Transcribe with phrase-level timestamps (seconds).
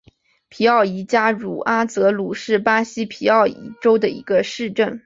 [0.49, 4.99] 皮奥伊州茹阿泽鲁是巴西皮奥伊州的一个市镇。